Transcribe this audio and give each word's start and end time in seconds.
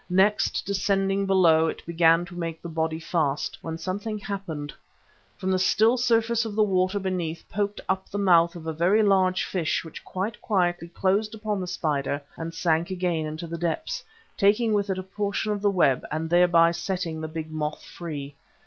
Next, 0.09 0.65
descending 0.65 1.27
below, 1.27 1.67
it 1.67 1.85
began 1.85 2.25
to 2.25 2.33
make 2.35 2.59
the 2.59 2.67
body 2.67 2.99
fast, 2.99 3.59
when 3.61 3.77
something 3.77 4.17
happened. 4.17 4.73
From 5.37 5.51
the 5.51 5.59
still 5.59 5.95
surface 5.95 6.43
of 6.43 6.55
the 6.55 6.63
water 6.63 6.97
beneath 6.97 7.47
poked 7.47 7.79
up 7.87 8.09
the 8.09 8.17
mouth 8.17 8.55
of 8.55 8.65
a 8.65 8.73
very 8.73 9.03
large 9.03 9.43
fish 9.45 9.85
which 9.85 10.03
quite 10.03 10.41
quietly 10.41 10.87
closed 10.87 11.35
upon 11.35 11.61
the 11.61 11.67
spider 11.67 12.19
and 12.35 12.51
sank 12.51 12.89
again 12.89 13.27
into 13.27 13.45
the 13.45 13.59
depths, 13.59 14.03
taking 14.37 14.73
with 14.73 14.89
it 14.89 14.97
a 14.97 15.03
portion 15.03 15.51
of 15.51 15.61
the 15.61 15.69
web 15.69 16.03
and 16.11 16.31
thereby 16.31 16.71
setting 16.71 17.21
the 17.21 17.27
big 17.27 17.51
moth 17.51 17.83
free. 17.85 18.33